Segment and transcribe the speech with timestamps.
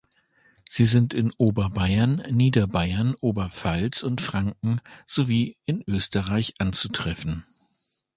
[0.67, 7.45] Sie sind in Oberbayern, Niederbayern, Oberpfalz und Franken sowie in Österreich anzutreffen.